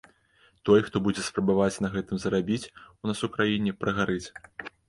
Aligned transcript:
Той, 0.69 0.79
хто 0.87 1.01
будзе 1.07 1.25
спрабаваць 1.27 1.81
на 1.87 1.91
гэтым 1.97 2.17
зарабіць 2.23 2.71
у 3.01 3.03
нас 3.13 3.23
у 3.29 3.33
краіне, 3.37 3.79
прагарыць. 3.83 4.25